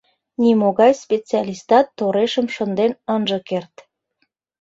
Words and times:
Нимогай 0.41 0.91
специалистат 1.03 1.87
торешым 1.97 2.47
шынден 2.55 2.91
ынже 3.15 3.39
керт. 3.49 3.73